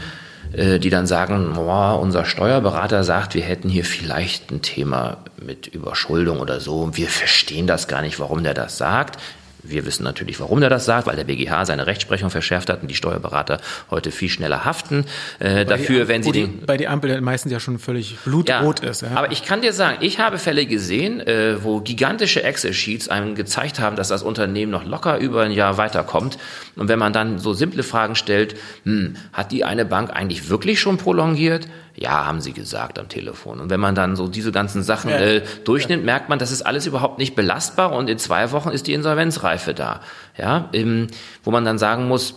[0.53, 5.69] äh, die dann sagen, boah, unser Steuerberater sagt, wir hätten hier vielleicht ein Thema mit
[5.69, 6.91] Überschuldung oder so.
[6.95, 9.21] Wir verstehen das gar nicht, warum der das sagt.
[9.63, 12.89] Wir wissen natürlich, warum er das sagt, weil der BGH seine Rechtsprechung verschärft hat und
[12.89, 15.05] die Steuerberater heute viel schneller haften
[15.39, 19.03] äh, dafür, wenn sie den bei die Ampel meistens ja schon völlig blutrot ja, ist.
[19.03, 19.09] Ja.
[19.15, 23.79] Aber ich kann dir sagen, ich habe Fälle gesehen, äh, wo gigantische Excel-Sheets einem gezeigt
[23.79, 26.39] haben, dass das Unternehmen noch locker über ein Jahr weiterkommt.
[26.77, 30.81] Und wenn man dann so simple Fragen stellt, hm, hat die eine Bank eigentlich wirklich
[30.81, 31.69] schon prolongiert?
[31.95, 33.61] Ja, haben sie gesagt am Telefon.
[33.61, 35.19] Und wenn man dann so diese ganzen Sachen ja.
[35.19, 38.87] äh, durchnimmt, merkt man, das ist alles überhaupt nicht belastbar und in zwei Wochen ist
[38.87, 40.01] die Insolvenzreife da.
[40.37, 41.09] Ja, ähm,
[41.45, 42.35] wo man dann sagen muss,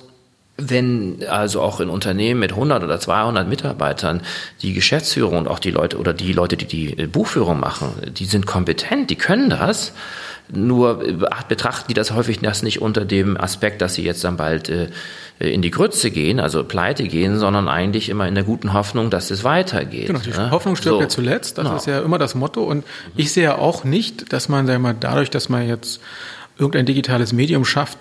[0.58, 4.22] wenn also auch in Unternehmen mit 100 oder 200 Mitarbeitern
[4.62, 8.26] die Geschäftsführung und auch die Leute oder die Leute, die die äh, Buchführung machen, die
[8.26, 9.94] sind kompetent, die können das.
[10.48, 11.14] Nur äh,
[11.48, 14.88] betrachten die das häufig das nicht unter dem Aspekt, dass sie jetzt dann bald äh,
[15.40, 19.32] in die Grütze gehen, also pleite gehen, sondern eigentlich immer in der guten Hoffnung, dass
[19.32, 20.08] es weitergeht.
[20.08, 20.52] Genau, die ne?
[20.52, 21.02] Hoffnung stirbt so.
[21.02, 21.76] ja zuletzt, das genau.
[21.76, 22.64] ist ja immer das Motto.
[22.64, 22.86] Und
[23.18, 26.00] ich sehe ja auch nicht, dass man, sagen wir mal, dadurch, dass man jetzt
[26.58, 27.98] irgendein digitales Medium schafft,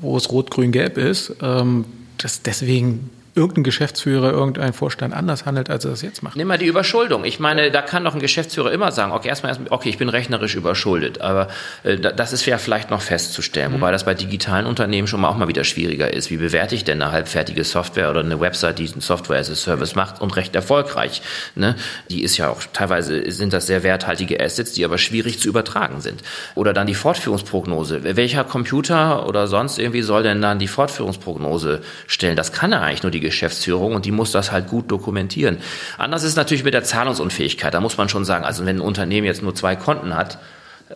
[0.00, 1.84] wo es rot, grün, gelb ist, ähm,
[2.18, 6.36] dass deswegen irgendein Geschäftsführer, irgendein Vorstand anders handelt, als er das jetzt macht.
[6.36, 7.24] Nimm mal die Überschuldung.
[7.24, 10.54] Ich meine, da kann doch ein Geschäftsführer immer sagen, okay, erstmal, okay, ich bin rechnerisch
[10.54, 11.48] überschuldet, aber
[11.82, 13.76] äh, das ist ja vielleicht noch festzustellen, mhm.
[13.76, 16.30] wobei das bei digitalen Unternehmen schon mal auch mal wieder schwieriger ist.
[16.30, 19.54] Wie bewerte ich denn eine halbfertige Software oder eine Website, die eine Software as a
[19.54, 21.22] Service macht und recht erfolgreich?
[21.54, 21.76] Ne?
[22.10, 26.02] Die ist ja auch, teilweise sind das sehr werthaltige Assets, die aber schwierig zu übertragen
[26.02, 26.22] sind.
[26.54, 28.00] Oder dann die Fortführungsprognose.
[28.16, 32.36] Welcher Computer oder sonst irgendwie soll denn dann die Fortführungsprognose stellen?
[32.36, 35.58] Das kann er eigentlich nur die Geschäftsführung und die muss das halt gut dokumentieren.
[35.98, 37.72] Anders ist natürlich mit der Zahlungsunfähigkeit.
[37.72, 40.38] Da muss man schon sagen, also wenn ein Unternehmen jetzt nur zwei Konten hat,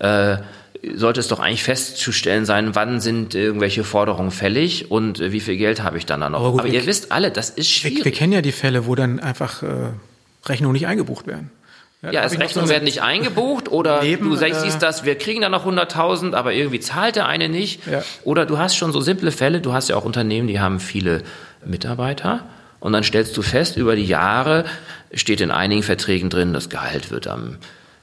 [0.00, 0.36] äh,
[0.94, 5.56] sollte es doch eigentlich festzustellen sein, wann sind irgendwelche Forderungen fällig und äh, wie viel
[5.56, 6.40] Geld habe ich dann da noch.
[6.40, 7.98] Aber, gut, Aber ihr wisst alle, das ist schwierig.
[7.98, 9.66] Wir, wir, kennen ja die Fälle, wo dann einfach äh,
[10.46, 11.50] Rechnungen nicht eingebucht werden.
[12.02, 15.40] Ja, ja Rechnungen so werden nicht eingebucht oder Leben, du siehst äh, das, wir kriegen
[15.40, 17.86] da noch 100.000, aber irgendwie zahlt der eine nicht.
[17.86, 18.02] Ja.
[18.24, 21.22] Oder du hast schon so simple Fälle, du hast ja auch Unternehmen, die haben viele
[21.66, 22.44] Mitarbeiter.
[22.80, 24.64] Und dann stellst du fest, über die Jahre
[25.12, 27.56] steht in einigen Verträgen drin, das Gehalt wird am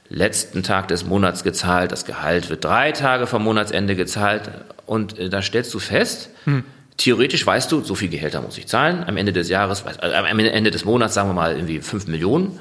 [0.08, 4.50] letzten Tag des Monats gezahlt, das Gehalt wird drei Tage vom Monatsende gezahlt.
[4.86, 6.64] Und äh, da stellst du fest, hm.
[6.96, 10.38] theoretisch weißt du, so viel Gehälter muss ich zahlen, am Ende des Jahres, äh, am
[10.38, 12.58] Ende des Monats sagen wir mal irgendwie fünf Millionen,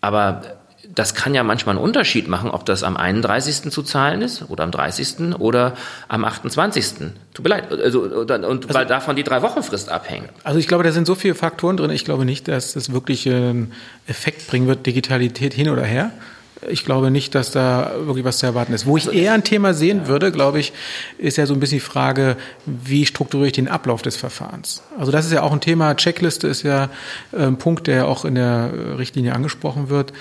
[0.00, 0.57] aber
[0.98, 3.70] das kann ja manchmal einen Unterschied machen, ob das am 31.
[3.70, 5.38] zu zahlen ist oder am 30.
[5.38, 5.74] oder
[6.08, 7.12] am 28.
[7.34, 7.70] Tut mir leid.
[7.70, 10.28] Also, und also, weil davon die drei Wochenfrist abhängt.
[10.42, 11.90] Also ich glaube, da sind so viele Faktoren drin.
[11.90, 13.72] Ich glaube nicht, dass das wirklich einen
[14.08, 16.10] Effekt bringen wird, Digitalität hin oder her.
[16.68, 18.84] Ich glaube nicht, dass da wirklich was zu erwarten ist.
[18.84, 20.72] Wo ich also eher ein Thema sehen würde, glaube ich,
[21.16, 24.82] ist ja so ein bisschen die Frage, wie strukturiere ich den Ablauf des Verfahrens?
[24.98, 25.94] Also das ist ja auch ein Thema.
[25.94, 26.88] Checkliste ist ja
[27.32, 30.12] ein Punkt, der auch in der Richtlinie angesprochen wird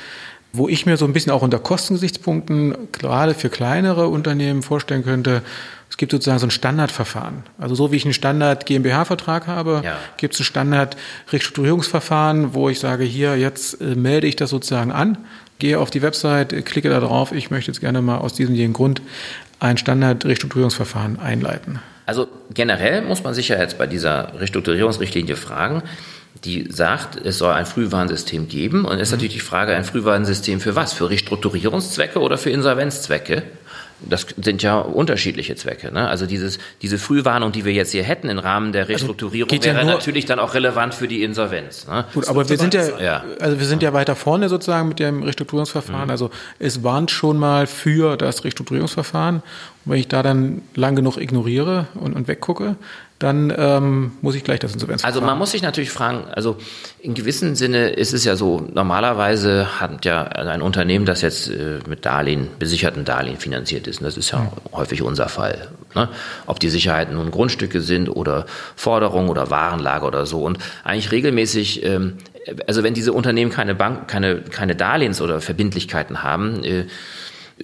[0.58, 5.42] wo ich mir so ein bisschen auch unter Kostengesichtspunkten gerade für kleinere Unternehmen vorstellen könnte,
[5.90, 7.44] es gibt sozusagen so ein Standardverfahren.
[7.58, 9.98] Also so wie ich einen Standard GmbH-Vertrag habe, ja.
[10.18, 10.98] gibt es ein Standard
[11.32, 15.18] Restrukturierungsverfahren, wo ich sage, hier, jetzt äh, melde ich das sozusagen an,
[15.60, 18.74] gehe auf die Website, klicke da drauf, ich möchte jetzt gerne mal aus diesem jeden
[18.74, 19.02] Grund
[19.60, 21.80] ein Standard Restrukturierungsverfahren einleiten.
[22.06, 25.84] Also generell muss man sich ja jetzt bei dieser Restrukturierungsrichtlinie fragen,
[26.44, 28.86] die sagt, es soll ein Frühwarnsystem geben.
[28.86, 29.18] Und es ist mhm.
[29.18, 30.94] natürlich die Frage, ein Frühwarnsystem für was?
[30.94, 33.44] Für Restrukturierungszwecke oder für Insolvenzzwecke?
[34.00, 35.92] Das sind ja unterschiedliche Zwecke.
[35.92, 36.08] Ne?
[36.08, 39.64] Also dieses, diese Frühwarnung, die wir jetzt hier hätten im Rahmen der also Restrukturierung, also
[39.64, 41.88] wäre ja natürlich dann auch relevant für die Insolvenz.
[41.88, 42.06] Ne?
[42.14, 45.24] Gut, aber wir sind ja, ja, also wir sind ja weiter vorne sozusagen mit dem
[45.24, 46.06] Restrukturierungsverfahren.
[46.06, 46.12] Mhm.
[46.12, 49.38] Also es warnt schon mal für das Restrukturierungsverfahren.
[49.38, 52.76] Und wenn ich da dann lang genug ignoriere und, und weggucke,
[53.20, 55.16] dann ähm, muss ich gleich das Insolvenzverfahren.
[55.16, 56.58] Also man muss sich natürlich fragen, also
[57.00, 61.80] in gewissem Sinne ist es ja so, normalerweise hat ja ein Unternehmen, das jetzt äh,
[61.88, 64.50] mit Darlehen, besicherten Darlehen finanziert ist, und das ist ja mhm.
[64.72, 66.10] häufig unser Fall, ne?
[66.46, 71.84] ob die Sicherheiten nun Grundstücke sind oder Forderungen oder Warenlager oder so und eigentlich regelmäßig,
[71.84, 72.18] ähm,
[72.68, 76.86] also wenn diese Unternehmen keine Bank, keine, keine Darlehens- oder Verbindlichkeiten haben, äh,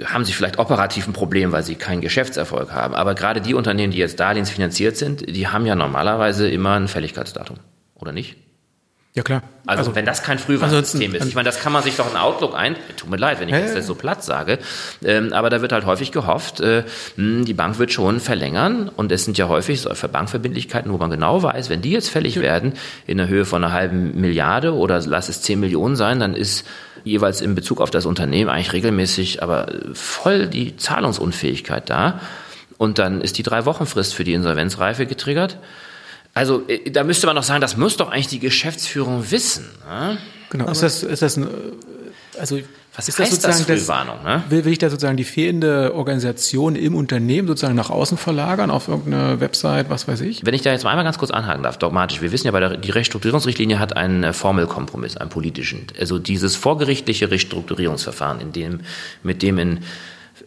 [0.06, 2.96] haben sie vielleicht operativ ein Problem, weil sie keinen Geschäftserfolg haben.
[2.96, 7.58] Aber gerade die Unternehmen, die jetzt darlehensfinanziert sind, die haben ja normalerweise immer ein Fälligkeitsdatum,
[7.96, 8.38] oder nicht?
[9.16, 9.44] Ja, klar.
[9.68, 11.28] Also, also wenn das kein Frühwarnsystem ist.
[11.28, 12.76] Ich meine, das kann man sich doch in Outlook ein...
[12.98, 13.82] Tut mir leid, wenn ich das ja.
[13.84, 14.58] so platt sage.
[15.06, 16.84] Ähm, aber da wird halt häufig gehofft, äh,
[17.16, 18.90] hm, die Bank wird schon verlängern.
[18.90, 22.10] Und es sind ja häufig so für Bankverbindlichkeiten, wo man genau weiß, wenn die jetzt
[22.10, 22.42] fällig ja.
[22.42, 22.74] werden
[23.06, 26.66] in der Höhe von einer halben Milliarde oder lass es 10 Millionen sein, dann ist
[27.04, 32.20] jeweils in Bezug auf das Unternehmen eigentlich regelmäßig aber voll die Zahlungsunfähigkeit da.
[32.78, 35.58] Und dann ist die Drei-Wochen-Frist für die Insolvenzreife getriggert.
[36.34, 39.70] Also äh, da müsste man doch sagen, das muss doch eigentlich die Geschäftsführung wissen.
[39.88, 40.18] Ne?
[40.50, 40.70] Genau.
[40.70, 41.48] ist das, ist das ein,
[42.40, 42.60] also
[42.96, 44.44] was ist das sozusagen das Frühwarnung, ne?
[44.50, 48.88] will, will ich da sozusagen die fehlende Organisation im Unternehmen sozusagen nach außen verlagern auf
[48.88, 50.46] irgendeine Website, was weiß ich?
[50.46, 52.22] Wenn ich da jetzt mal einmal ganz kurz anhaken darf, dogmatisch.
[52.22, 55.88] Wir wissen ja, bei der, die Restrukturierungsrichtlinie hat einen äh, Formelkompromiss, einen politischen.
[56.00, 58.82] Also dieses vorgerichtliche Restrukturierungsverfahren, in dem,
[59.24, 59.80] mit dem in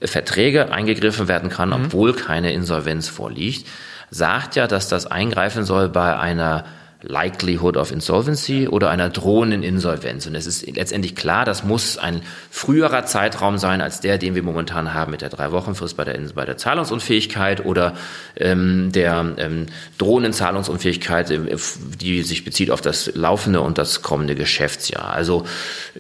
[0.03, 1.87] Verträge eingegriffen werden kann, mhm.
[1.87, 3.67] obwohl keine Insolvenz vorliegt
[4.11, 6.65] sagt ja, dass das eingreifen soll bei einer
[7.03, 10.27] Likelihood of Insolvency oder einer drohenden Insolvenz.
[10.27, 14.43] Und es ist letztendlich klar, das muss ein früherer Zeitraum sein als der, den wir
[14.43, 17.95] momentan haben mit der Drei-Wochen-Frist bei der, bei der Zahlungsunfähigkeit oder
[18.37, 19.67] ähm, der ähm,
[19.99, 21.57] drohenden Zahlungsunfähigkeit, äh,
[22.01, 25.11] die sich bezieht auf das laufende und das kommende Geschäftsjahr.
[25.11, 25.45] Also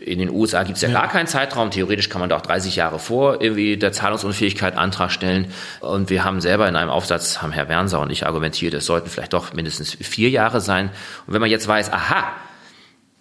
[0.00, 1.70] in den USA gibt es ja, ja, gar keinen Zeitraum.
[1.70, 5.52] Theoretisch kann man da auch 30 Jahre vor irgendwie der Zahlungsunfähigkeit Antrag stellen.
[5.80, 9.10] Und wir haben selber in einem Aufsatz, haben Herr Wernser und ich argumentiert, es sollten
[9.10, 10.85] vielleicht doch mindestens vier Jahre sein.
[11.26, 12.32] Und wenn man jetzt weiß, aha,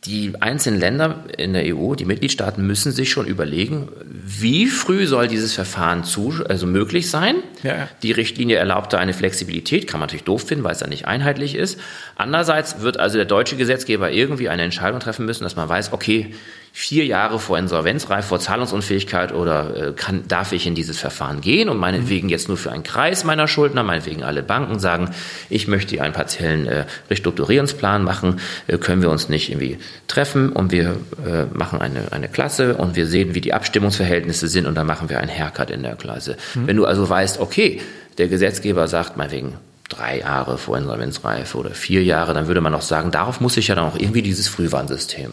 [0.06, 5.28] die einzelnen Länder in der EU, die Mitgliedstaaten müssen sich schon überlegen, wie früh soll
[5.28, 7.38] dieses Verfahren zu, also möglich sein.
[7.63, 7.88] Ja.
[8.04, 11.08] Die Richtlinie erlaubt da eine Flexibilität, kann man natürlich doof finden, weil es ja nicht
[11.08, 11.80] einheitlich ist.
[12.15, 16.36] Andererseits wird also der deutsche Gesetzgeber irgendwie eine Entscheidung treffen müssen, dass man weiß, okay,
[16.77, 21.69] vier Jahre vor Insolvenzreif, vor Zahlungsunfähigkeit oder äh, kann, darf ich in dieses Verfahren gehen
[21.69, 25.11] und meinetwegen jetzt nur für einen Kreis meiner Schuldner, meinetwegen alle Banken sagen,
[25.49, 30.73] ich möchte einen partiellen äh, Restrukturierungsplan machen, äh, können wir uns nicht irgendwie treffen und
[30.73, 34.85] wir äh, machen eine, eine Klasse und wir sehen, wie die Abstimmungsverhältnisse sind und dann
[34.85, 36.35] machen wir einen Haircut in der Klasse.
[36.55, 36.67] Mhm.
[36.67, 37.79] Wenn du also weißt, okay,
[38.17, 39.53] der Gesetzgeber sagt meinetwegen
[39.88, 43.69] drei Jahre vor Insolvenzreife oder vier Jahre, dann würde man auch sagen, darauf muss ich
[43.69, 45.31] ja dann auch irgendwie dieses Frühwarnsystem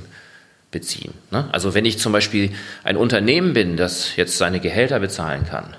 [0.73, 1.15] beziehen.
[1.31, 1.49] Ne?
[1.53, 2.51] Also wenn ich zum Beispiel
[2.83, 5.77] ein Unternehmen bin, das jetzt seine Gehälter bezahlen kann,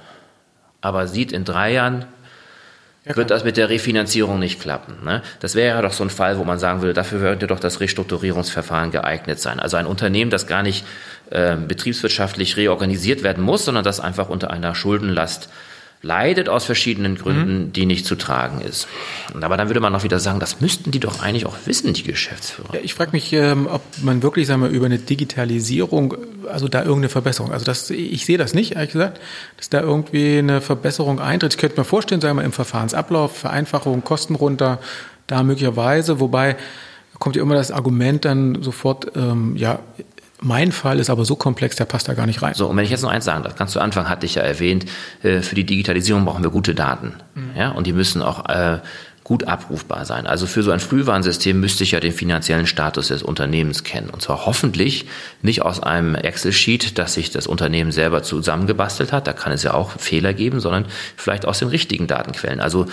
[0.79, 2.05] aber sieht in drei Jahren,
[3.05, 5.03] ja, wird das mit der Refinanzierung nicht klappen.
[5.03, 5.21] Ne?
[5.41, 7.81] Das wäre ja doch so ein Fall, wo man sagen würde, dafür würde doch das
[7.81, 9.59] Restrukturierungsverfahren geeignet sein.
[9.59, 10.85] Also ein Unternehmen, das gar nicht
[11.29, 15.49] äh, betriebswirtschaftlich reorganisiert werden muss, sondern das einfach unter einer Schuldenlast
[16.03, 17.73] leidet aus verschiedenen Gründen, mhm.
[17.73, 18.87] die nicht zu tragen ist.
[19.39, 22.03] Aber dann würde man auch wieder sagen, das müssten die doch eigentlich auch wissen, die
[22.03, 22.75] Geschäftsführer.
[22.83, 26.15] Ich frage mich, ähm, ob man wirklich sagen wir, über eine Digitalisierung,
[26.51, 29.21] also da irgendeine Verbesserung, also das, ich sehe das nicht, ehrlich gesagt,
[29.55, 31.53] dass da irgendwie eine Verbesserung eintritt.
[31.53, 34.79] Ich könnte mir vorstellen, sagen wir im Verfahrensablauf, Vereinfachung, Kosten runter,
[35.27, 36.57] da möglicherweise, wobei
[37.17, 39.79] kommt ja immer das Argument dann sofort, ähm, ja,
[40.41, 42.53] mein Fall ist aber so komplex, der passt da gar nicht rein.
[42.53, 44.41] So, und wenn ich jetzt noch eins sagen darf, ganz zu Anfang hatte ich ja
[44.41, 44.85] erwähnt,
[45.23, 47.13] äh, für die Digitalisierung brauchen wir gute Daten.
[47.35, 47.51] Mhm.
[47.57, 48.79] Ja, und die müssen auch äh,
[49.23, 50.27] gut abrufbar sein.
[50.27, 54.09] Also für so ein Frühwarnsystem müsste ich ja den finanziellen Status des Unternehmens kennen.
[54.09, 55.05] Und zwar hoffentlich
[55.41, 59.27] nicht aus einem Excel-Sheet, das sich das Unternehmen selber zusammengebastelt hat.
[59.27, 62.59] Da kann es ja auch Fehler geben, sondern vielleicht aus den richtigen Datenquellen.
[62.59, 62.87] Also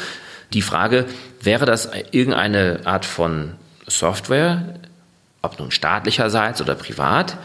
[0.53, 1.07] die Frage,
[1.43, 3.53] wäre das irgendeine Art von
[3.89, 4.75] Software,
[5.43, 7.37] ob nun staatlicherseits oder privat,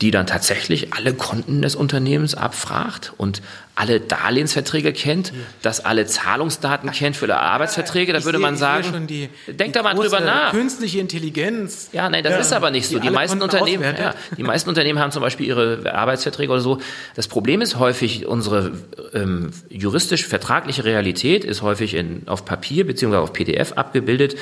[0.00, 3.42] die dann tatsächlich alle Konten des Unternehmens abfragt und
[3.74, 9.76] alle Darlehensverträge kennt, dass alle Zahlungsdaten kennt für Arbeitsverträge, da würde man sagen, die, denkt
[9.76, 10.52] da mal drüber nach.
[10.52, 11.90] Künstliche Intelligenz.
[11.92, 12.98] Ja, nein, das ja, ist aber nicht so.
[12.98, 16.78] Die, die meisten Unternehmen, ja, die meisten Unternehmen haben zum Beispiel ihre Arbeitsverträge oder so.
[17.14, 18.72] Das Problem ist häufig, unsere
[19.12, 24.36] ähm, juristisch-vertragliche Realität ist häufig in, auf Papier beziehungsweise auf PDF abgebildet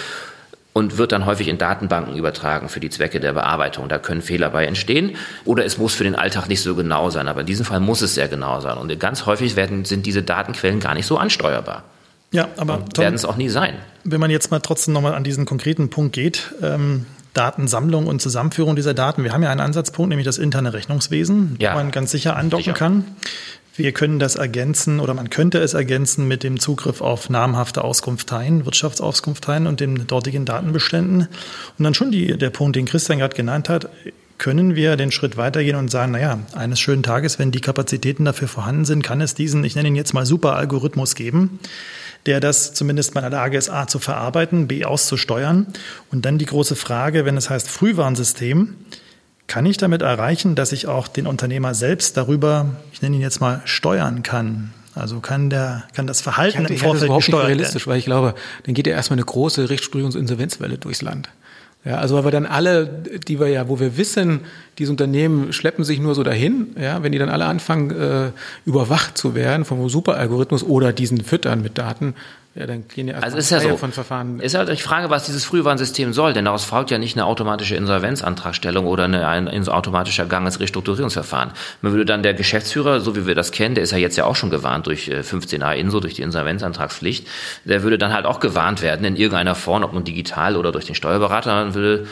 [0.79, 3.89] und wird dann häufig in Datenbanken übertragen für die Zwecke der Bearbeitung.
[3.89, 7.27] Da können Fehler bei entstehen oder es muss für den Alltag nicht so genau sein,
[7.27, 8.79] aber in diesem Fall muss es sehr genau sein.
[8.79, 11.83] Und ganz häufig werden, sind diese Datenquellen gar nicht so ansteuerbar.
[12.31, 13.75] Ja, aber werden es auch nie sein.
[14.05, 18.75] Wenn man jetzt mal trotzdem nochmal an diesen konkreten Punkt geht, ähm, Datensammlung und Zusammenführung
[18.75, 19.23] dieser Daten.
[19.23, 21.73] Wir haben ja einen Ansatzpunkt, nämlich das interne Rechnungswesen, ja.
[21.73, 22.77] wo man ganz sicher andocken sicher.
[22.77, 23.05] kann.
[23.79, 28.65] Wir können das ergänzen oder man könnte es ergänzen mit dem Zugriff auf namhafte Auskunfteien,
[28.65, 31.29] Wirtschaftsauskunfteien und den dortigen Datenbeständen.
[31.79, 33.89] Und dann schon die, der Punkt, den Christian gerade genannt hat,
[34.37, 38.49] können wir den Schritt weitergehen und sagen, naja, eines schönen Tages, wenn die Kapazitäten dafür
[38.49, 41.61] vorhanden sind, kann es diesen, ich nenne ihn jetzt mal Super-Algorithmus geben,
[42.27, 45.69] der das zumindest mal in der Lage ist, A zu verarbeiten, B auszusteuern.
[46.11, 48.75] Und dann die große Frage, wenn es heißt Frühwarnsystem,
[49.49, 53.41] kann ich damit erreichen, dass ich auch den Unternehmer selbst darüber, ich nenne ihn jetzt
[53.41, 54.73] mal, steuern kann?
[54.95, 57.93] Also kann der, kann das Verhalten ich im Vorfeld das überhaupt nicht realistisch, werden?
[57.93, 58.35] weil ich glaube,
[58.65, 61.31] dann geht ja erstmal eine große Rechtsstudierungsinsolvenzwelle durchs Land.
[61.85, 64.41] Ja, also weil wir dann alle, die wir ja, wo wir wissen,
[64.79, 68.33] diese Unternehmen schleppen sich nur so dahin, ja, wenn die dann alle anfangen, äh,
[68.67, 72.15] überwacht zu werden vom Superalgorithmus oder diesen Füttern mit Daten,
[72.59, 73.77] ja, dann gehen ja also ist ja so.
[73.77, 74.41] von Verfahren.
[74.41, 77.77] Ist halt die Frage, was dieses Frühwarnsystem soll, denn daraus folgt ja nicht eine automatische
[77.77, 81.53] Insolvenzantragstellung oder eine, ein, ein automatischer Gang ins Restrukturierungsverfahren.
[81.83, 84.25] Man würde dann der Geschäftsführer, so wie wir das kennen, der ist ja jetzt ja
[84.25, 87.29] auch schon gewarnt durch 15a äh, INSO, durch die Insolvenzantragspflicht,
[87.65, 90.87] der würde dann halt auch gewarnt werden in irgendeiner Form, ob nun digital oder durch
[90.87, 92.09] den Steuerberater, dann würde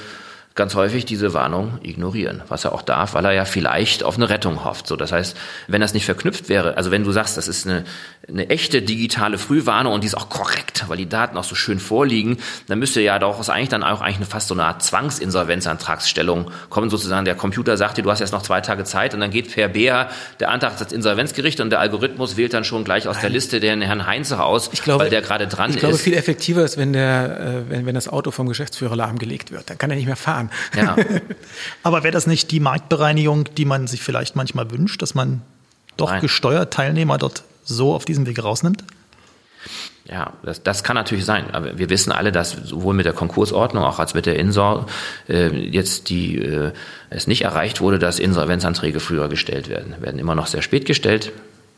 [0.57, 4.29] ganz häufig diese Warnung ignorieren, was er auch darf, weil er ja vielleicht auf eine
[4.29, 4.87] Rettung hofft.
[4.87, 5.37] So, das heißt,
[5.69, 7.85] wenn das nicht verknüpft wäre, also wenn du sagst, das ist eine,
[8.29, 11.79] eine echte digitale Frühwarnung und die ist auch korrekt, weil die Daten auch so schön
[11.79, 12.39] vorliegen,
[12.69, 16.89] dann müsste ja doch eigentlich dann auch eigentlich eine, fast so eine Art Zwangsinsolvenzantragsstellung kommen,
[16.89, 19.53] sozusagen der Computer sagt dir, du hast jetzt noch zwei Tage Zeit und dann geht
[19.53, 20.09] per BEA
[20.41, 23.83] der Antrag das Insolvenzgericht und der Algorithmus wählt dann schon gleich aus der Liste den
[23.83, 25.77] Herrn Heinze aus, glaube, weil der gerade dran ist.
[25.77, 29.53] Ich glaube, viel effektiver ist, wenn der, äh, wenn, wenn das Auto vom Geschäftsführer lahmgelegt
[29.53, 29.69] wird.
[29.69, 30.46] Dann kann er nicht mehr fahren.
[30.77, 30.97] Ja.
[31.83, 35.43] Aber wäre das nicht die Marktbereinigung, die man sich vielleicht manchmal wünscht, dass man
[35.97, 36.21] doch Nein.
[36.21, 38.85] gesteuert Teilnehmer dort so auf diesem Weg rausnimmt?
[40.09, 41.51] Ja, das, das kann natürlich sein.
[41.53, 44.87] Aber wir wissen alle, dass sowohl mit der Konkursordnung auch als mit der Insor
[45.29, 46.73] äh, jetzt die äh,
[47.11, 49.97] es nicht erreicht wurde, dass Insolvenzanträge früher gestellt werden.
[50.01, 51.33] Werden immer noch sehr spät gestellt.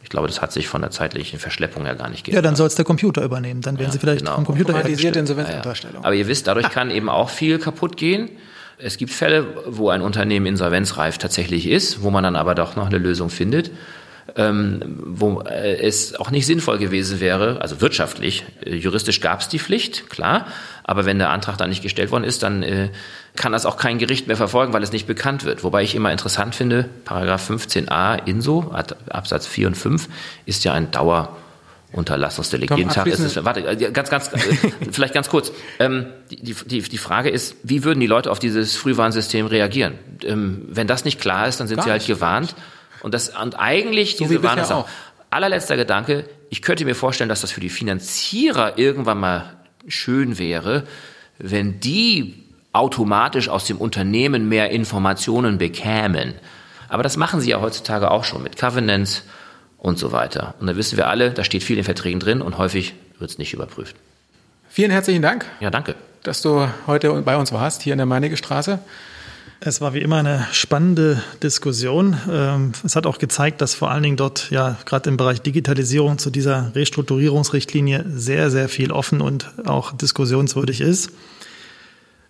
[0.09, 2.43] Ich glaube, das hat sich von der zeitlichen Verschleppung ja gar nicht geändert.
[2.43, 3.61] Ja, dann soll es der Computer übernehmen.
[3.61, 4.37] Dann werden ja, Sie vielleicht genau.
[4.37, 5.97] vom Computer automatisierte Insolvenzunterstellung.
[5.97, 6.07] Ja, ja.
[6.07, 8.31] Aber ihr wisst, dadurch kann eben auch viel kaputt gehen.
[8.79, 12.87] Es gibt Fälle, wo ein Unternehmen insolvenzreif tatsächlich ist, wo man dann aber doch noch
[12.87, 13.71] eine Lösung findet.
[14.41, 19.49] Ähm, wo äh, es auch nicht sinnvoll gewesen wäre, also wirtschaftlich, äh, juristisch gab es
[19.49, 20.47] die Pflicht, klar,
[20.85, 22.91] aber wenn der Antrag dann nicht gestellt worden ist, dann äh,
[23.35, 25.65] kann das auch kein Gericht mehr verfolgen, weil es nicht bekannt wird.
[25.65, 28.73] Wobei ich immer interessant finde, Paragraph 15a INSO,
[29.11, 30.09] Absatz 4 und 5,
[30.47, 31.37] ist ja ein Dauer
[31.93, 33.45] Unterlassungsdelegierentag ist es.
[33.45, 34.39] Warte, äh, ganz, ganz, äh,
[34.93, 35.53] vielleicht ganz kurz.
[35.79, 39.95] Ähm, die, die, die Frage ist, wie würden die Leute auf dieses Frühwarnsystem reagieren?
[40.23, 42.55] Ähm, wenn das nicht klar ist, dann sind Gar sie halt gewarnt.
[43.03, 44.65] Und das und eigentlich so diese Warnung.
[44.65, 44.89] Auch.
[45.31, 49.57] Allerletzter Gedanke: Ich könnte mir vorstellen, dass das für die Finanzierer irgendwann mal
[49.87, 50.85] schön wäre,
[51.39, 56.35] wenn die automatisch aus dem Unternehmen mehr Informationen bekämen.
[56.89, 59.25] Aber das machen sie ja heutzutage auch schon mit Covenants
[59.79, 60.55] und so weiter.
[60.61, 63.39] Und da wissen wir alle, da steht viel in Verträgen drin und häufig wird es
[63.39, 63.97] nicht überprüft.
[64.69, 65.47] Vielen herzlichen Dank.
[65.61, 65.95] Ja, danke.
[66.23, 68.79] Dass du heute bei uns warst, hier in der Meinige Straße.
[69.61, 72.17] Es war wie immer eine spannende Diskussion.
[72.31, 76.19] Ähm, es hat auch gezeigt, dass vor allen Dingen dort ja gerade im Bereich Digitalisierung
[76.19, 81.11] zu dieser Restrukturierungsrichtlinie sehr, sehr viel offen und auch diskussionswürdig ist.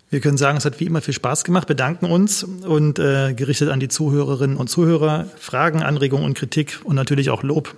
[0.09, 3.69] Wir können sagen, es hat wie immer viel Spaß gemacht, bedanken uns und äh, gerichtet
[3.69, 5.27] an die Zuhörerinnen und Zuhörer.
[5.37, 7.77] Fragen, Anregungen und Kritik und natürlich auch Lob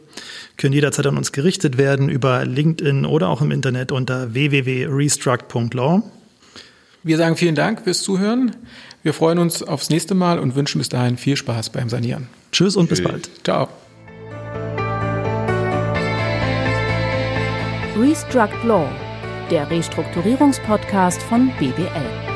[0.58, 6.04] können jederzeit an uns gerichtet werden über LinkedIn oder auch im Internet unter www.restruct.law.
[7.02, 8.54] Wir sagen vielen Dank fürs Zuhören.
[9.02, 12.28] Wir freuen uns aufs nächste Mal und wünschen bis dahin viel Spaß beim Sanieren.
[12.52, 13.00] Tschüss und Tschüss.
[13.00, 13.30] bis bald.
[13.44, 13.68] Ciao.
[17.98, 18.88] Restruct Law,
[19.50, 22.29] der Restrukturierungspodcast von BBL.